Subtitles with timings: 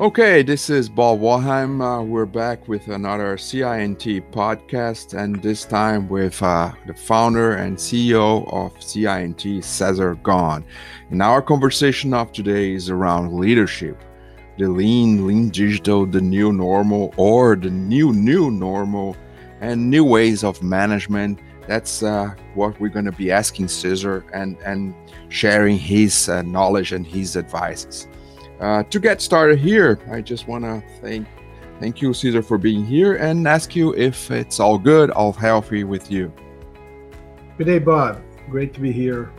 [0.00, 1.82] Okay, this is Bob Wollheim.
[1.82, 7.76] Uh, we're back with another CI&T podcast, and this time with uh, the founder and
[7.76, 10.64] CEO of CI&T, Cesar Gon.
[11.10, 14.02] And our conversation of today is around leadership,
[14.56, 19.18] the lean, lean digital, the new normal, or the new, new normal,
[19.60, 21.40] and new ways of management.
[21.68, 24.94] That's uh, what we're going to be asking Cesar and, and
[25.28, 28.08] sharing his uh, knowledge and his advices.
[28.60, 31.26] Uh, to get started here, I just want to thank
[31.80, 35.82] thank you, Cesar, for being here and ask you if it's all good, all healthy
[35.82, 36.30] with you.
[37.56, 38.20] Good day, Bob.
[38.50, 39.32] Great to be here.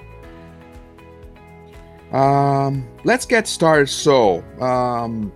[2.11, 3.87] Um, let's get started.
[3.87, 5.31] So, um,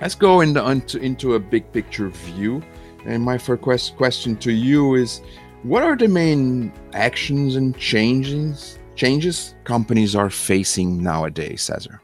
[0.00, 2.60] let's go into, into, into a big picture view.
[3.06, 5.22] And my first question to you is,
[5.62, 12.01] what are the main actions and changes changes companies are facing nowadays, Cesar?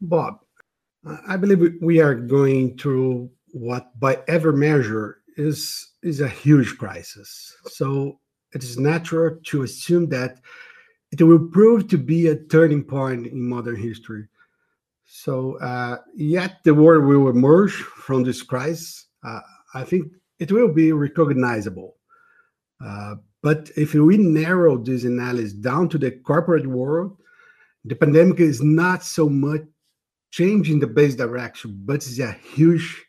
[0.00, 0.40] Bob,
[1.28, 7.54] I believe we are going through what, by every measure, is is a huge crisis.
[7.66, 8.18] So
[8.52, 10.40] it is natural to assume that
[11.12, 14.28] it will prove to be a turning point in modern history.
[15.04, 19.06] So, uh, yet the world will emerge from this crisis.
[19.22, 19.40] Uh,
[19.74, 21.96] I think it will be recognizable.
[22.84, 27.16] Uh, but if we narrow this analysis down to the corporate world,
[27.84, 29.62] the pandemic is not so much
[30.30, 33.04] changing the base direction, but it's a huge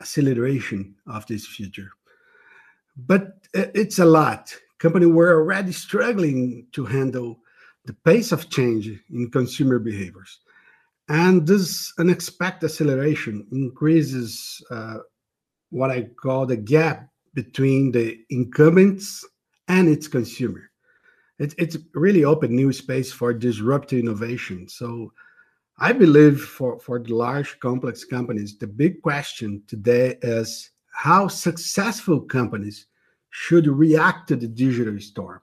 [0.00, 1.90] acceleration of this future.
[2.96, 4.54] But it's a lot.
[4.78, 7.40] Companies were already struggling to handle
[7.84, 10.40] the pace of change in consumer behaviors.
[11.08, 14.98] And this unexpected acceleration increases uh,
[15.70, 19.26] what I call the gap between the incumbents
[19.68, 20.70] and its consumer.
[21.38, 24.68] It, it's really open new space for disruptive innovation.
[24.68, 25.12] So
[25.82, 32.20] I believe for, for the large complex companies, the big question today is how successful
[32.20, 32.86] companies
[33.30, 35.40] should react to the digital storm.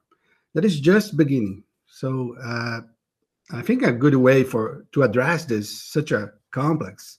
[0.54, 1.64] That is just beginning.
[1.88, 2.82] So uh,
[3.52, 7.18] I think a good way for to address this such a complex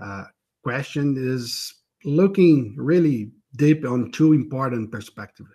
[0.00, 0.24] uh,
[0.62, 5.50] question is looking really deep on two important perspectives.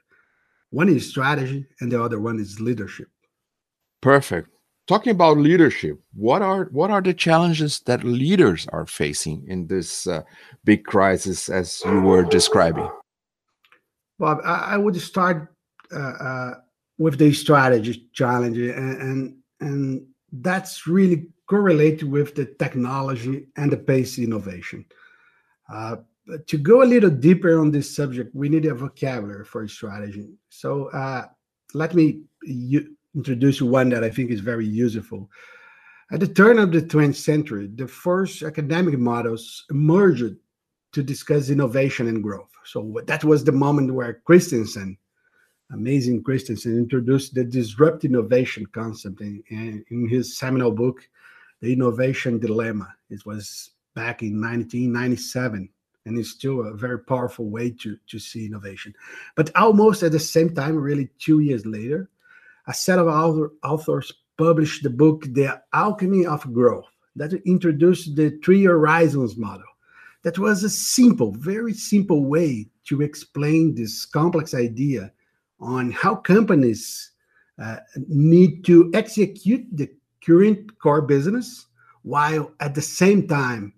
[0.72, 3.08] One is strategy, and the other one is leadership.
[4.02, 4.50] Perfect
[4.90, 10.08] talking about leadership what are what are the challenges that leaders are facing in this
[10.08, 10.24] uh,
[10.64, 12.90] big crisis as you were describing?
[14.18, 15.54] Well i, I would start
[15.96, 16.54] uh, uh,
[16.98, 19.20] with the strategy challenge and, and
[19.62, 24.86] and that's really correlated with the technology and the pace innovation.
[25.74, 25.98] Uh,
[26.46, 30.30] to go a little deeper on this subject we need a vocabulary for strategy.
[30.50, 31.26] So uh,
[31.76, 32.22] let me
[33.20, 35.30] introduce one that I think is very useful.
[36.12, 40.36] At the turn of the 20th century, the first academic models emerged
[40.94, 42.50] to discuss innovation and growth.
[42.66, 44.98] So that was the moment where Christensen,
[45.72, 50.98] amazing Christensen, introduced the disrupt innovation concept in, in, in his seminal book,
[51.62, 52.88] The Innovation Dilemma.
[53.10, 55.70] It was back in 1997
[56.06, 58.96] and it's still a very powerful way to, to see innovation.
[59.36, 62.10] But almost at the same time, really two years later,
[62.70, 66.86] a set of author, authors published the book The Alchemy of Growth
[67.16, 69.66] that introduced the three horizons model.
[70.24, 75.12] That was a simple, very simple way to explain this complex idea
[75.60, 77.12] on how companies
[77.62, 79.90] uh, need to execute the
[80.24, 81.66] current core business
[82.04, 83.74] while at the same time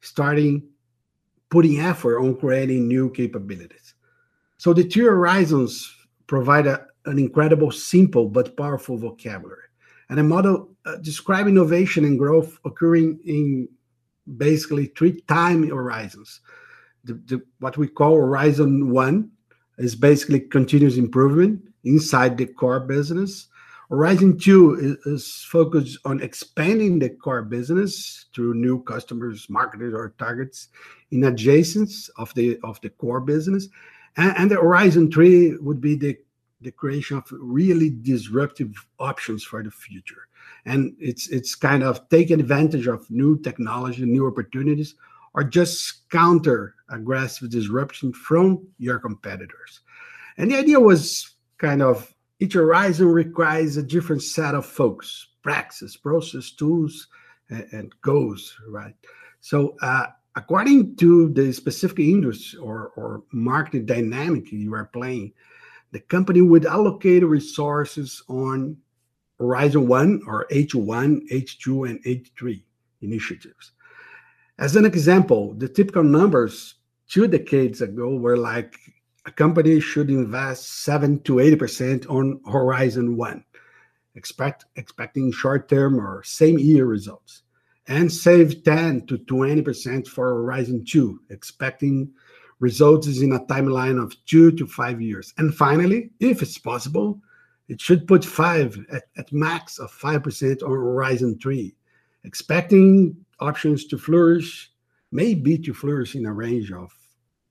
[0.00, 0.62] starting
[1.50, 3.94] putting effort on creating new capabilities.
[4.58, 5.92] So the three horizons
[6.26, 9.68] provide a, an incredible, simple but powerful vocabulary,
[10.10, 10.96] and a model uh,
[11.46, 13.68] innovation and growth occurring in
[14.36, 16.40] basically three time horizons.
[17.04, 19.30] The, the, what we call Horizon One
[19.78, 23.48] is basically continuous improvement inside the core business.
[23.88, 30.14] Horizon Two is, is focused on expanding the core business through new customers, marketers, or
[30.18, 30.68] targets
[31.10, 33.68] in adjacents of the of the core business.
[34.16, 36.18] And, and the Horizon Three would be the
[36.60, 40.28] the creation of really disruptive options for the future.
[40.64, 44.94] And it's it's kind of taking advantage of new technology new opportunities
[45.34, 49.80] or just counter aggressive disruption from your competitors.
[50.36, 55.96] And the idea was kind of each horizon requires a different set of folks practice
[55.96, 57.08] process tools
[57.50, 58.94] and, and goals right?
[59.40, 60.06] So uh,
[60.36, 65.32] according to the specific industry or, or market dynamic you are playing
[65.90, 68.76] the company would allocate resources on
[69.38, 72.62] Horizon 1 or H1, H2, and H3
[73.00, 73.72] initiatives.
[74.58, 76.74] As an example, the typical numbers
[77.08, 78.74] two decades ago were like
[79.24, 83.44] a company should invest 7 to 80% on Horizon 1,
[84.14, 87.42] expect, expecting short term or same year results,
[87.86, 92.10] and save 10 to 20% for Horizon 2, expecting
[92.60, 95.32] results in a timeline of two to five years.
[95.38, 97.20] And finally, if it's possible,
[97.68, 101.74] it should put five at, at max of 5% on Horizon 3,
[102.24, 104.72] expecting options to flourish,
[105.12, 106.90] maybe to flourish in a range of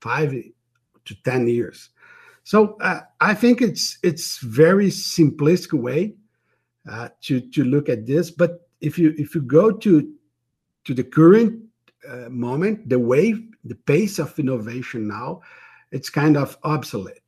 [0.02, 1.90] five to 10 years.
[2.44, 6.16] So uh, I think it's it's very simplistic way
[6.90, 8.32] uh, to to look at this.
[8.32, 10.14] But if you if you go to
[10.86, 11.62] to the current
[12.10, 15.42] uh, moment, the wave, the pace of innovation now,
[15.92, 17.22] it's kind of obsolete.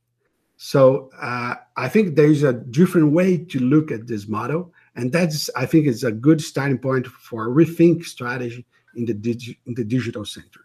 [0.56, 5.48] So uh, I think there's a different way to look at this model, and that's
[5.56, 9.84] I think is a good starting point for rethink strategy in the digi- in the
[9.84, 10.60] digital center.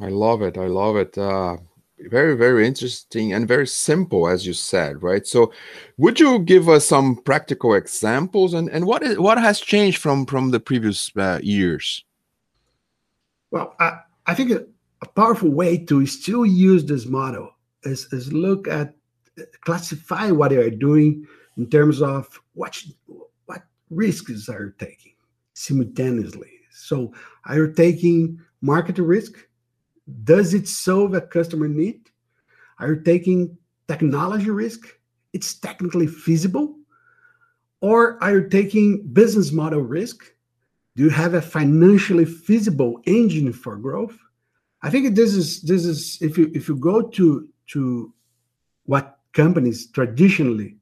[0.00, 0.56] I love it.
[0.56, 1.18] I love it.
[1.18, 1.58] Uh,
[1.98, 5.50] very very interesting and very simple as you said right so
[5.96, 10.26] would you give us some practical examples and and what is what has changed from
[10.26, 12.04] from the previous uh, years
[13.50, 14.66] well i, I think a,
[15.02, 17.50] a, powerful way to still use this model
[17.84, 18.94] is, is look at
[19.60, 21.26] classify what they are doing
[21.56, 22.82] in terms of what
[23.44, 25.12] what risks are you taking
[25.52, 27.12] simultaneously so
[27.44, 29.46] are you taking market risk
[30.24, 32.10] does it solve a customer need?
[32.78, 33.56] Are you taking
[33.88, 34.86] technology risk?
[35.32, 36.76] It's technically feasible.
[37.80, 40.24] Or are you taking business model risk?
[40.96, 44.16] Do you have a financially feasible engine for growth?
[44.82, 48.14] I think this is this is if you if you go to to
[48.84, 50.78] what companies traditionally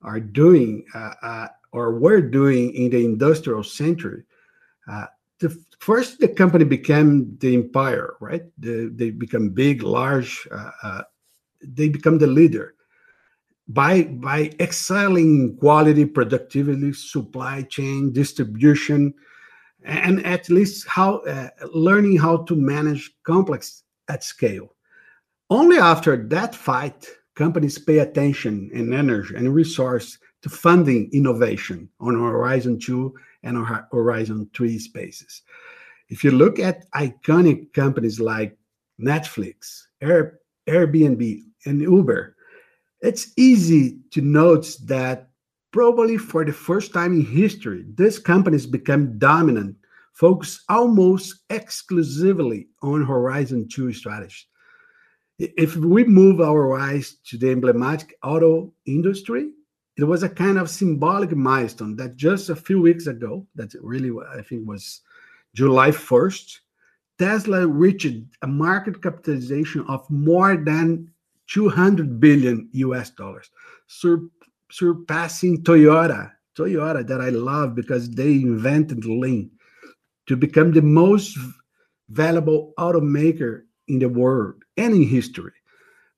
[0.00, 4.24] are doing uh, uh, or were doing in the industrial century,
[4.90, 5.06] uh,
[5.40, 11.02] the first the company became the empire right the, they become big large uh, uh,
[11.60, 12.74] they become the leader
[13.68, 19.12] by by excelling in quality productivity supply chain distribution
[19.84, 24.74] and at least how uh, learning how to manage complex at scale
[25.50, 32.14] only after that fight companies pay attention and energy and resource to funding innovation on
[32.14, 33.14] horizon 2
[33.44, 33.58] and
[33.92, 35.42] Horizon 3 spaces.
[36.08, 38.56] If you look at iconic companies like
[39.00, 42.36] Netflix, Air, Airbnb, and Uber,
[43.00, 45.28] it's easy to note that
[45.74, 49.74] probably for the first time in history, these companies become dominant,
[50.12, 54.46] focus almost exclusively on Horizon 2 strategy.
[55.40, 59.50] If we move our eyes to the emblematic auto industry,
[59.96, 64.12] it was a kind of symbolic milestone that just a few weeks ago, that really
[64.32, 65.00] I think was
[65.56, 66.56] July 1st,
[67.18, 71.10] Tesla reached a market capitalization of more than
[71.48, 73.50] 200 billion US dollars,
[73.86, 74.28] sur-
[74.74, 76.32] surpassing Toyota.
[76.56, 79.50] Toyota that I love because they invented Lean
[80.26, 81.38] to become the most
[82.08, 85.52] valuable automaker in the world and in history.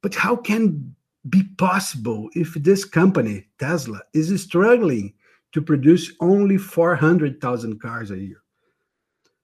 [0.02, 0.94] But how can
[1.28, 5.12] be possible if this company, Tesla, is struggling
[5.52, 8.42] to produce only 400,000 cars a year?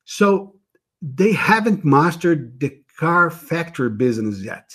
[0.05, 0.57] So
[1.03, 4.73] they haven't mastered the car factory business yet.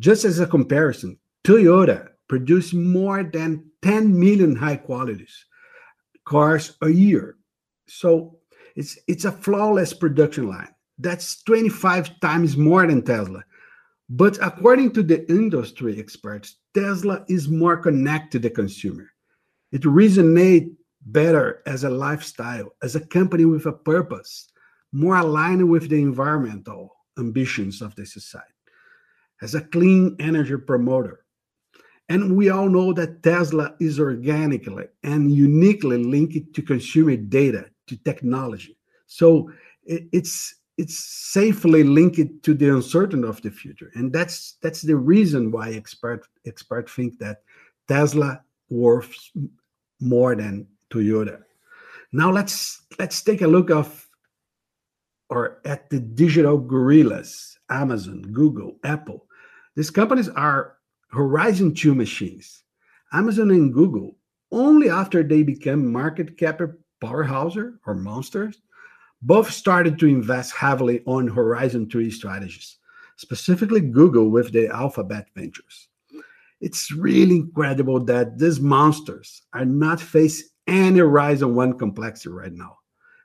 [0.00, 5.44] Just as a comparison, Toyota produced more than 10 million high qualities
[6.24, 7.36] cars a year.
[7.88, 8.38] So
[8.74, 10.74] it's it's a flawless production line.
[10.96, 13.44] That's 25 times more than Tesla.
[14.08, 19.10] But according to the industry experts, Tesla is more connected to the consumer.
[19.70, 24.48] It resonates better as a lifestyle, as a company with a purpose,
[24.90, 28.56] more aligned with the environmental ambitions of the society,
[29.42, 31.21] as a clean energy promoter.
[32.08, 37.96] And we all know that Tesla is organically and uniquely linked to consumer data, to
[37.96, 38.76] technology.
[39.06, 39.50] So
[39.86, 43.90] it's it's safely linked to the uncertainty of the future.
[43.94, 47.42] And that's that's the reason why expert experts think that
[47.88, 49.14] tesla worth
[50.00, 51.42] more than toyota.
[52.12, 54.08] Now let's let's take a look of
[55.28, 59.26] or at the digital gorillas amazon google apple.
[59.76, 60.76] These companies are
[61.12, 62.64] horizon 2 machines
[63.12, 64.16] amazon and google
[64.50, 66.60] only after they became market cap
[67.00, 68.60] powerhouse or monsters
[69.22, 72.78] both started to invest heavily on Horizon 3 strategies,
[73.16, 75.88] specifically Google with the Alphabet Ventures.
[76.60, 82.78] It's really incredible that these monsters are not facing any Horizon 1 complexity right now.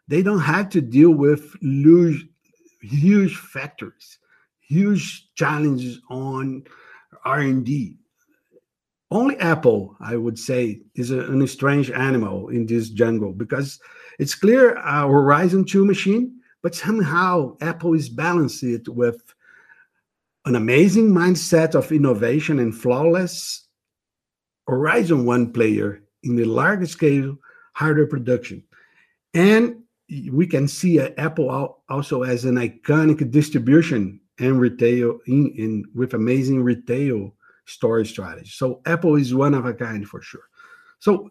[0.07, 2.25] they don't have to deal with huge,
[2.81, 4.19] huge factories,
[4.59, 6.63] huge challenges on
[7.25, 7.95] R&D.
[9.09, 13.79] Only Apple, I would say, is a, an strange animal in this jungle because
[14.19, 19.21] it's clear our Horizon 2 machine, but somehow Apple is balancing it with
[20.45, 23.67] an amazing mindset of innovation and flawless
[24.67, 27.37] Horizon 1 player in the large scale
[27.73, 28.63] hardware production.
[29.33, 29.83] And
[30.31, 36.61] we can see Apple also as an iconic distribution and retail in, in with amazing
[36.63, 37.33] retail
[37.65, 38.49] storage strategy.
[38.49, 40.47] So Apple is one of a kind for sure.
[40.99, 41.29] So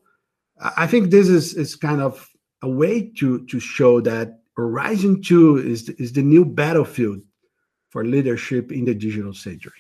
[0.76, 2.28] I think this is is kind of
[2.62, 7.20] a way to to show that Horizon 2 is is the new battlefield
[7.90, 9.72] for leadership in the digital century.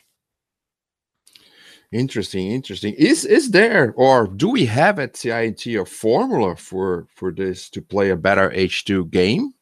[1.92, 2.94] Interesting, interesting.
[2.94, 7.80] Is is there or do we have at CI&T a formula for for this to
[7.80, 9.54] play a better H2 game?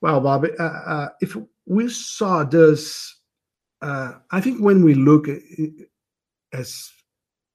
[0.00, 1.36] Well, Bob, uh, uh, if
[1.68, 3.14] we saw this,
[3.82, 5.28] uh, I think when we look
[6.52, 6.90] as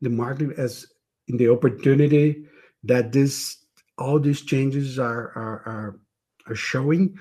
[0.01, 0.86] the market as
[1.27, 2.46] in the opportunity
[2.84, 3.58] that this
[3.98, 6.00] all these changes are are are,
[6.48, 7.17] are showing,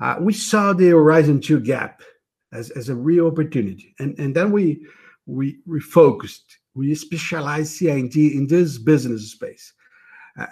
[0.00, 2.02] uh, we saw the Horizon Two gap
[2.52, 4.86] as as a real opportunity, and and then we
[5.24, 9.72] we refocused, we specialized CI&T in this business space.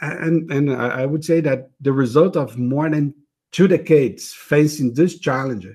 [0.01, 3.15] And, and I would say that the result of more than
[3.55, 5.69] two decades facing this challenge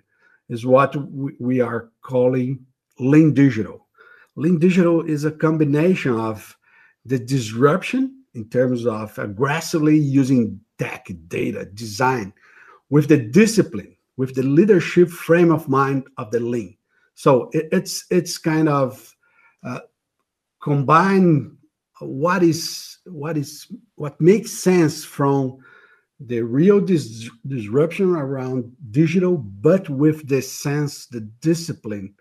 [0.49, 0.93] is what
[1.39, 2.59] we are calling
[2.99, 3.87] lean digital.
[4.35, 6.57] Lean digital is a combination of
[7.05, 12.33] the disruption in terms of aggressively using tech, data, design,
[12.89, 16.75] with the discipline, with the leadership frame of mind of the lean.
[17.15, 19.15] So it, it's it's kind of
[19.63, 19.79] uh,
[20.61, 21.57] combine
[22.01, 25.59] what is what is what makes sense from
[26.19, 32.13] the real dis- disruption around digital, but with the sense, the discipline,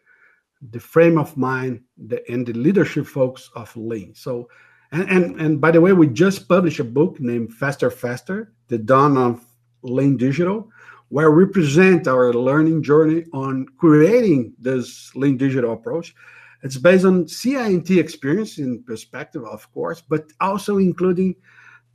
[0.70, 4.14] the frame of mind, the, and the leadership folks of Lean.
[4.14, 4.48] So,
[4.92, 8.78] and, and and by the way, we just published a book named Faster Faster: The
[8.78, 9.44] Dawn of
[9.82, 10.70] Lean Digital,
[11.08, 16.14] where we present our learning journey on creating this lean digital approach.
[16.62, 21.36] It's based on CI&T experience in perspective, of course, but also including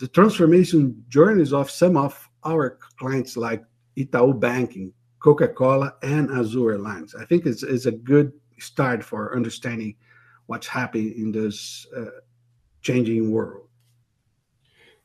[0.03, 3.63] the transformation journeys of some of our clients like
[3.95, 7.15] Itaú Banking, Coca-Cola, and Azul Airlines.
[7.15, 9.95] I think it's, it's a good start for understanding
[10.47, 12.19] what's happening in this uh,
[12.81, 13.69] changing world.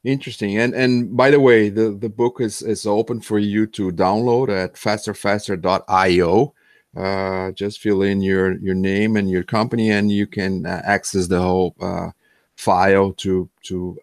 [0.03, 0.59] Interesting.
[0.59, 4.49] And and by the way, the, the book is, is open for you to download
[4.49, 6.55] at fasterfaster.io.
[6.97, 11.29] Uh, just fill in your your name and your company, and you can uh, access
[11.29, 12.11] the whole uh,
[12.57, 13.97] file to to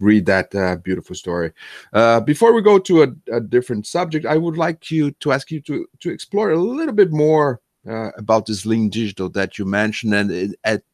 [0.00, 1.52] read that uh, beautiful story.
[1.92, 5.50] Uh, before we go to a, a, different subject, I would like you to ask
[5.50, 9.64] you to to explore a little bit more uh, about this lean digital that you
[9.64, 10.84] mentioned, and it, it,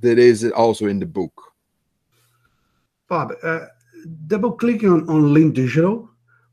[0.00, 1.52] that is also in the book.
[3.08, 3.32] Bob,
[4.26, 6.08] double clicking on, on Lean Digital,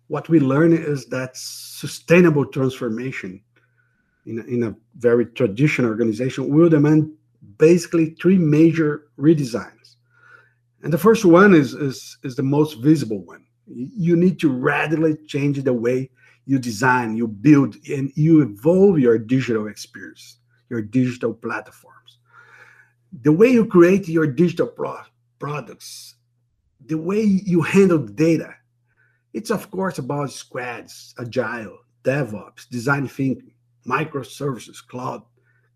[0.07, 3.41] what we learn is that sustainable transformation
[4.25, 7.11] in a, in a very traditional organization will demand
[7.57, 9.76] basically three major redesigns.
[10.87, 13.43] And the first one is, is, is the most visible one.
[13.67, 16.09] You need to radically change the way
[16.45, 20.37] you design, you build, and you evolve your digital experience,
[20.69, 22.19] your digital platforms.
[23.21, 25.01] The way you create your digital pro-
[25.39, 26.15] products
[26.85, 28.55] the way you handle data.
[29.33, 33.51] It's of course about squads, agile, DevOps, design thinking,
[33.85, 35.23] microservices, cloud,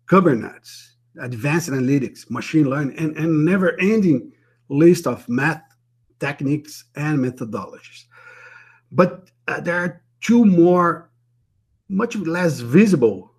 [0.06, 4.32] Kubernetes, advanced analytics, machine learning, and, and never-ending
[4.72, 5.62] list of math
[6.18, 8.04] techniques and methodologies.
[8.90, 11.10] But uh, there are two more,
[11.88, 13.32] much less visible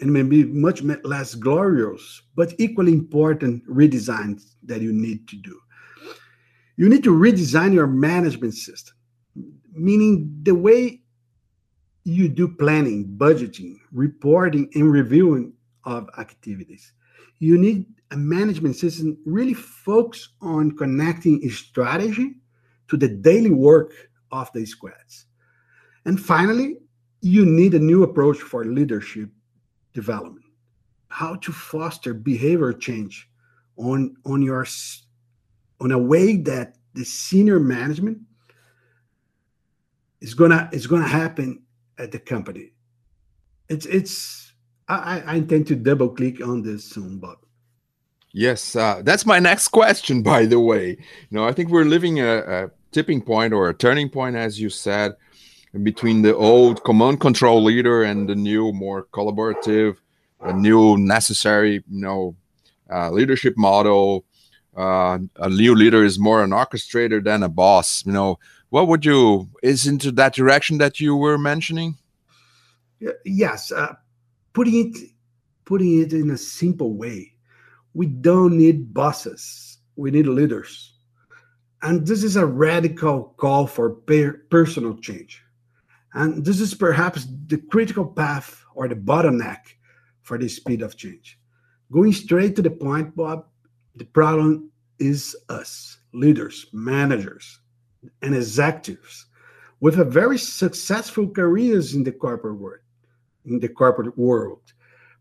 [0.00, 5.58] and maybe much less glorious, but equally important redesigns that you need to do.
[6.76, 8.94] You need to redesign your management system,
[9.72, 11.00] meaning the way
[12.04, 15.54] you do planning, budgeting, reporting, and reviewing
[15.84, 16.92] of activities.
[17.38, 22.34] You need a management system really focus on connecting strategy
[22.88, 23.92] to the daily work
[24.30, 25.26] of the squads.
[26.04, 26.78] And finally,
[27.20, 29.30] you need a new approach for leadership
[29.92, 30.46] development.
[31.08, 33.28] How to foster behavior change
[33.76, 34.66] on, on your
[35.80, 38.18] on a way that the senior management
[40.20, 41.62] is gonna is gonna happen
[41.98, 42.72] at the company.
[43.68, 44.52] It's it's
[44.88, 47.38] I, I intend to double click on this soon, Bob.
[48.36, 50.22] Yes, uh, that's my next question.
[50.34, 50.96] By the way, you
[51.30, 54.68] know, I think we're living a, a tipping point or a turning point, as you
[54.68, 55.16] said,
[55.82, 59.96] between the old command control leader and the new, more collaborative,
[60.42, 62.36] a new necessary, you know,
[62.92, 64.26] uh, leadership model.
[64.76, 68.04] Uh, a new leader is more an orchestrator than a boss.
[68.04, 68.38] You know,
[68.68, 71.96] what would you is into that direction that you were mentioning?
[73.24, 73.94] Yes, uh,
[74.52, 75.10] putting it
[75.64, 77.35] putting it in a simple way,
[77.96, 79.78] we don't need bosses.
[79.96, 80.98] We need leaders,
[81.80, 83.88] and this is a radical call for
[84.50, 85.42] personal change.
[86.12, 89.60] And this is perhaps the critical path or the bottleneck
[90.22, 91.38] for the speed of change.
[91.90, 93.46] Going straight to the point, Bob,
[93.94, 97.60] the problem is us, leaders, managers,
[98.20, 99.26] and executives
[99.80, 102.80] with a very successful careers in the corporate world.
[103.46, 104.72] In the corporate world,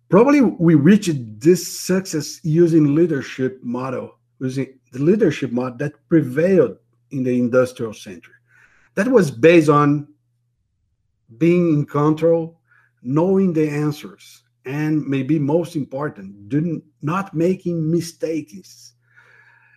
[0.10, 6.78] probably we reached this success using leadership model, using the leadership model that prevailed
[7.12, 8.34] in the industrial century.
[8.96, 10.08] That was based on
[11.38, 12.60] being in control,
[13.02, 16.34] knowing the answers, and maybe most important,
[17.02, 18.94] not making mistakes.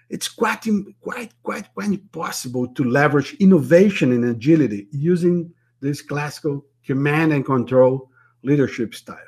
[0.08, 0.66] It's quite,
[1.00, 8.11] quite, quite, quite possible to leverage innovation and agility using this classical command and control
[8.42, 9.27] leadership style.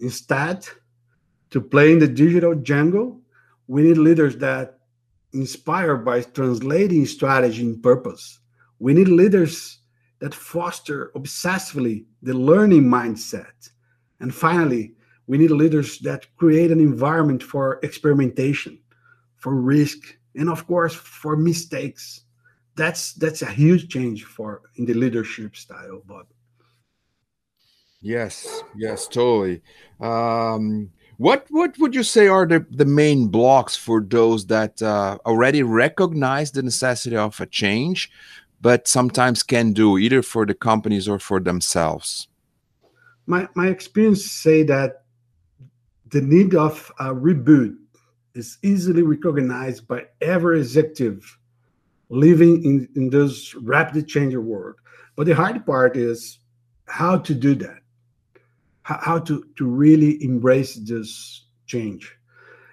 [0.00, 0.66] Instead,
[1.50, 3.20] to play in the digital jungle,
[3.66, 4.78] we need leaders that
[5.32, 8.40] inspire by translating strategy and purpose.
[8.78, 9.78] We need leaders
[10.20, 13.70] that foster obsessively the learning mindset.
[14.20, 14.94] And finally,
[15.26, 18.78] we need leaders that create an environment for experimentation,
[19.36, 19.98] for risk,
[20.34, 22.22] and of course for mistakes.
[22.76, 26.26] That's that's a huge change for in the leadership style, Bob.
[28.02, 29.62] Yes, yes, totally.
[30.00, 35.18] Um, what what would you say are the, the main blocks for those that uh,
[35.26, 38.10] already recognize the necessity of a change,
[38.60, 42.28] but sometimes can do either for the companies or for themselves?
[43.26, 45.04] My my experience say that
[46.08, 47.76] the need of a reboot
[48.34, 51.38] is easily recognized by every executive
[52.08, 54.76] living in, in this rapidly changing world.
[55.16, 56.38] But the hard part is
[56.86, 57.80] how to do that,
[58.98, 62.14] how, to, to really embrace this change.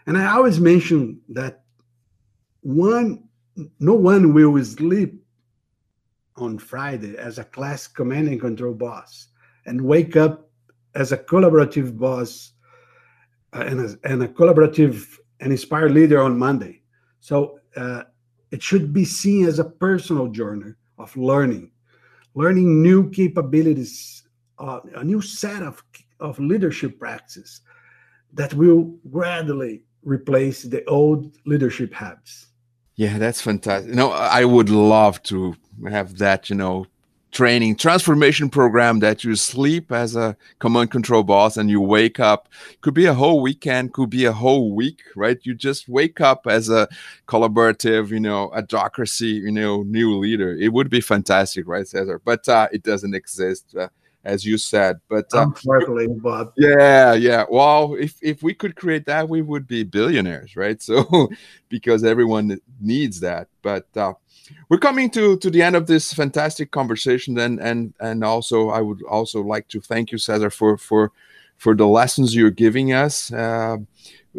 [0.06, 1.64] And I always mention that
[2.62, 3.24] one
[3.80, 5.24] no one will sleep
[6.36, 9.30] on Friday as a class command and control boss
[9.66, 10.50] and wake up
[10.94, 12.52] as a collaborative boss
[13.54, 16.82] uh, and, a, and a collaborative and inspired leader on Monday.
[17.20, 18.04] So uh,
[18.52, 21.72] it should be seen as a personal journey of learning,
[22.36, 24.24] learning new capabilities,
[24.60, 25.84] uh, a new set of,
[26.20, 27.62] of leadership practices
[28.34, 32.48] that will gradually replace the old leadership habits.
[32.96, 33.90] Yeah, that's fantastic.
[33.90, 35.56] You know, I would love to
[35.88, 36.88] have that, you know,
[37.32, 42.50] training transformation program that you sleep as a command control boss and you wake up.
[42.82, 45.38] Could be a whole weekend could be a whole week right?
[45.44, 46.88] You just wake up as a
[47.28, 50.56] collaborative you know adhocracy you know new leader.
[50.56, 52.20] It would be fantastic right cesar?
[52.24, 53.76] But uh, it doesn't exist.
[53.76, 53.90] Uh,
[54.28, 55.00] as you said.
[55.10, 56.54] But uh, unfortunately, Bob.
[56.58, 57.46] Yeah, yeah.
[57.50, 60.80] Well, if if we could create that, we would be billionaires, right?
[60.88, 61.30] So
[61.70, 63.48] because everyone needs that.
[63.62, 64.14] But uh,
[64.70, 68.82] we're coming to to the end of this fantastic conversation, and and and also I
[68.82, 71.12] would also like to thank you, Cesar, for for
[71.58, 73.32] for the lessons you're giving us.
[73.34, 73.78] Uh,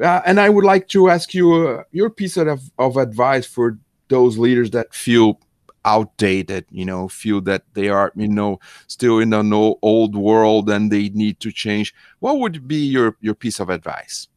[0.03, 3.79] uh, and I would like to ask you uh, your piece of, of advice for
[4.09, 5.40] those leaders that feel
[5.85, 10.91] outdated you know feel that they are you know still in an old world and
[10.91, 11.95] they need to change.
[12.19, 14.29] What would be your your piece of advice?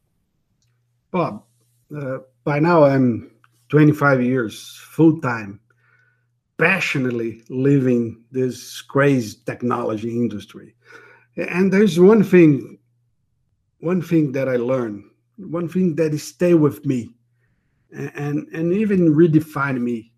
[1.10, 1.42] Bob
[1.96, 3.30] uh, by now i'm
[3.68, 5.60] 25 years full time
[6.58, 10.76] passionately living this crazy technology industry.
[11.36, 12.78] And there's one thing
[13.80, 15.02] one thing that i learned
[15.38, 17.10] one thing that stay with me
[17.90, 20.11] and and, and even redefine me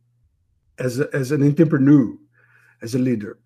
[0.78, 2.16] as, a, as an entrepreneur,
[2.82, 3.38] as a leader,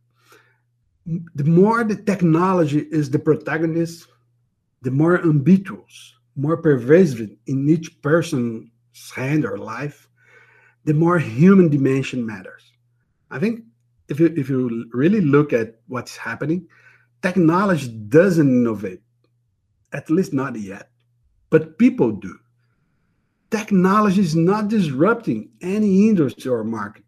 [1.35, 4.07] the more the technology is the protagonist,
[4.83, 8.71] the more ambiguous, more pervasive in each person's
[9.15, 10.09] hand or life,
[10.85, 12.73] the more human dimension matters.
[13.31, 13.65] I think
[14.09, 16.69] if you, if you really look at what's happening,
[17.23, 19.01] technology doesn't innovate,
[19.93, 20.91] at least not yet,
[21.51, 22.39] but people do.
[23.51, 27.05] Technology is not disrupting any industry or market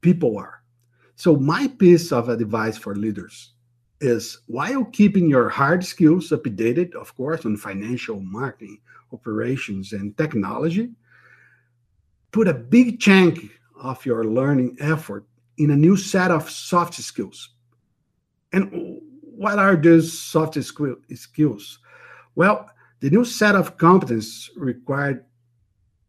[0.00, 0.62] people are.
[1.16, 3.52] So, my piece of advice for leaders
[4.00, 8.78] is while keeping your hard skills updated, of course, on financial marketing,
[9.12, 10.90] operations, and technology,
[12.30, 15.24] put a big chunk of your learning effort
[15.56, 17.50] in a new set of soft skills.
[18.52, 21.78] And what are those soft skills?
[22.34, 25.24] Well, the new set of competence required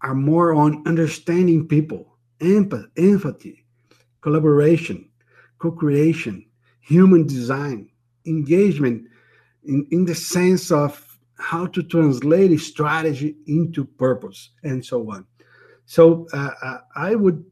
[0.02, 3.59] are more on understanding people, empathy,
[4.21, 5.10] collaboration,
[5.60, 6.45] co-creation,
[6.82, 7.89] human design,
[8.25, 9.05] engagement
[9.63, 11.05] in, in the sense of
[11.38, 15.25] how to translate strategy into purpose and so on.
[15.86, 17.43] So uh, uh, I would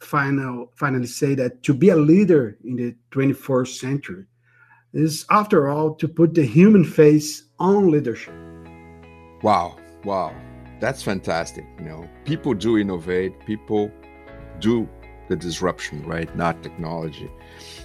[0.00, 4.24] final, finally say that to be a leader in the 21st century
[4.94, 8.34] is, after all, to put the human face on leadership.
[9.42, 10.34] Wow, wow,
[10.80, 11.66] that's fantastic.
[11.78, 13.90] You know, people do innovate, people
[14.60, 14.88] do
[15.32, 16.30] the disruption, right?
[16.36, 17.30] Not technology.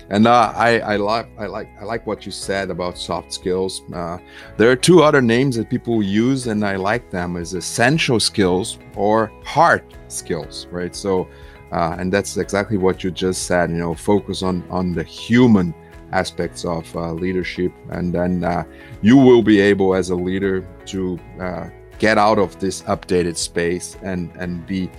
[0.10, 3.82] And uh, I, I like I like I like what you said about soft skills.
[3.94, 4.18] Uh,
[4.58, 8.78] there are two other names that people use, and I like them as essential skills
[8.96, 10.96] or hard skills, right?
[10.96, 11.28] So,
[11.72, 13.70] uh, and that's exactly what you just said.
[13.70, 15.74] You know, focus on on the human
[16.12, 18.64] aspects of uh, leadership, and then uh,
[19.02, 21.68] you will be able, as a leader, to uh,
[22.00, 24.90] get out of this updated space and and be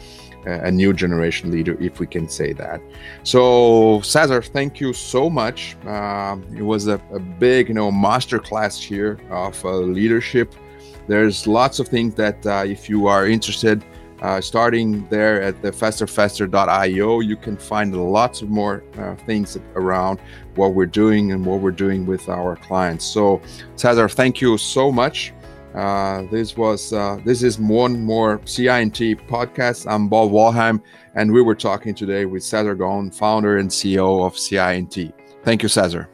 [0.49, 2.81] a new generation leader, if we can say that.
[3.23, 5.77] So, Cesar, thank you so much.
[5.87, 10.55] Uh, it was a, a, big, you know, masterclass here of uh, leadership.
[11.07, 13.85] There's lots of things that, uh, if you are interested,
[14.21, 20.19] uh, starting there at the fasterfaster.io, you can find lots of more uh, things around
[20.57, 23.05] what we're doing and what we're doing with our clients.
[23.05, 23.41] So,
[23.77, 25.33] Cesar, thank you so much.
[25.75, 29.91] Uh, this was uh, this is one more CI&T podcast.
[29.91, 30.83] I'm Bob Wollheim,
[31.15, 35.13] and we were talking today with Cesar Gon, founder and CEO of CI&T.
[35.45, 36.09] Thank you, Cesar.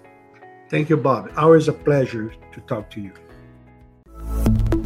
[0.71, 1.31] Thank you, Bob.
[1.37, 4.84] Always a pleasure to talk to you.